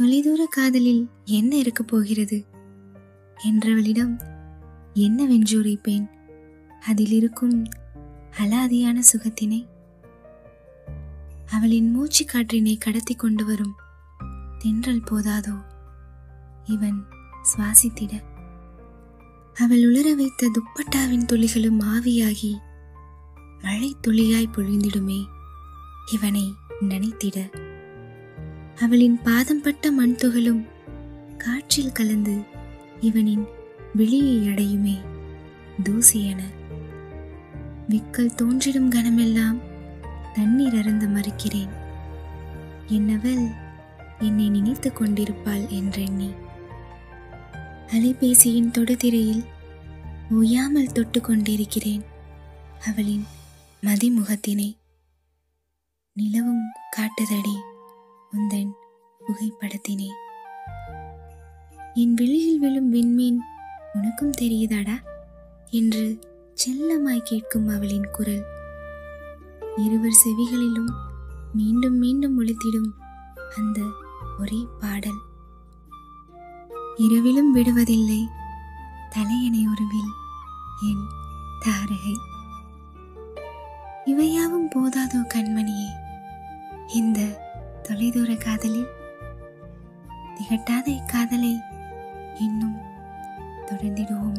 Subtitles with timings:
[0.00, 2.44] தொலைதூர காதலில் என்ன இருக்கப் போகிறது?
[3.44, 4.20] என்றவளிடம்
[4.94, 6.08] என்னவென்றுரைப்பேன்
[6.80, 7.64] அதில் இருக்கும்
[8.38, 9.66] அலாதியான சுகத்தினை?
[11.50, 13.74] அவளின் மூச்சு காற்றினை கடத்தி கொண்டு வரும்
[14.58, 15.64] தென்றல் போதாதோ?
[16.64, 17.04] இவன்
[17.56, 18.22] சுவாசித்திட.
[19.54, 22.56] அவள் உலர வைத்த துப்பட்டாவின் துளிகளும் ஆவியாகி
[23.62, 25.26] மழை துளியாய் பொழிந்திடுமே
[26.12, 27.68] இவனை நினைத்திட.
[28.80, 30.66] அவளின் பாதம் பட்ட மண் துகளும்
[31.38, 32.42] காற்றில் கலந்து
[33.00, 33.44] இவனின்
[33.94, 34.98] விழியை அடையுமே
[35.82, 36.42] தூசி என
[37.88, 39.58] விக்கல் தோன்றிடும் கணமெல்லாம்
[40.34, 41.68] தண்ணீர் அருந்த மறுக்கிறேன்.
[42.86, 43.50] என்னவள்
[44.18, 46.30] என்னை நினைத்து கொண்டிருப்பாள் என்றெண்ணி.
[47.86, 49.44] அலைபேசியின் தொடுதிரையில்
[50.30, 52.04] ஓயாமல் தொட்டு கொண்டிருக்கிறேன்
[52.86, 53.26] அவளின்
[53.82, 54.76] மதிமுகத்தினை.
[56.12, 56.64] நிலவும்
[56.96, 57.69] காட்டுதடி.
[58.36, 58.70] உந்தன்
[59.20, 60.08] புகைப்படத்தினை.
[61.94, 63.38] என் வெளியில் விழும் விண்மீன்
[63.92, 65.00] உனக்கும் தெரியுதாடா?
[65.70, 66.18] என்று
[66.54, 68.44] செல்லமாய் கேட்கும் அவளின் குரல்.
[69.76, 70.90] இருவர் செவிகளிலும்
[71.52, 72.92] மீண்டும் மீண்டும் ஒழித்திடும்
[73.56, 73.80] அந்த
[74.38, 75.20] ஒரே பாடல்.
[76.96, 78.28] இரவிலும் விடுவதில்லை
[79.10, 80.12] தலையணை உருவில்
[80.82, 81.04] என்
[81.60, 82.14] தாரகை.
[84.04, 85.88] இவையாவும் போதாதோ கண்மணியே
[86.88, 87.48] இந்த
[87.90, 88.90] தொலைதூர காதலில்
[90.34, 91.60] திகட்டாத இக்காதலை
[92.38, 92.76] இன்னும்
[93.66, 94.29] தொடர்ந்திடுவோம்.